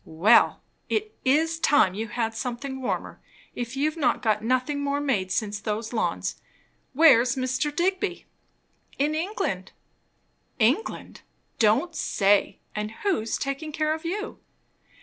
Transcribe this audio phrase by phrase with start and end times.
[0.03, 3.21] "Well, it is time you had something warmer,
[3.53, 6.41] if you've got nothing more made since those lawns.
[6.93, 7.71] Where's Mr.
[7.75, 8.25] Digby?"
[8.97, 9.73] "In England."
[10.57, 11.21] "England!
[11.59, 12.57] Don't say!
[12.73, 14.39] And who's taking care of you?"